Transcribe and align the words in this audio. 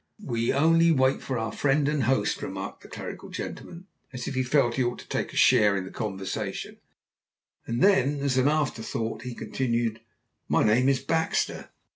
"We 0.25 0.51
only 0.51 0.91
wait 0.91 1.21
for 1.21 1.37
our 1.37 1.51
friend 1.51 1.87
and 1.87 2.05
host," 2.05 2.41
remarked 2.41 2.81
the 2.81 2.87
clerical 2.87 3.29
gentleman, 3.29 3.85
as 4.11 4.27
if 4.27 4.33
he 4.33 4.41
felt 4.41 4.73
he 4.73 4.83
ought 4.83 4.97
to 4.97 5.07
take 5.07 5.31
a 5.31 5.35
share 5.35 5.77
in 5.77 5.83
the 5.85 5.91
conversation, 5.91 6.77
and 7.67 7.83
then, 7.83 8.19
as 8.21 8.35
an 8.35 8.47
afterthought, 8.47 9.21
he 9.21 9.35
continued, 9.35 10.01
"My 10.47 10.63
name 10.63 10.89
is 10.89 11.03
Baxter!" 11.03 11.69